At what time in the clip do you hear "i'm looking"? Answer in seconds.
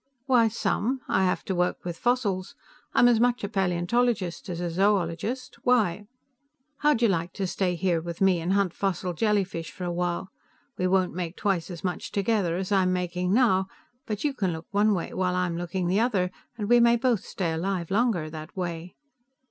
15.35-15.85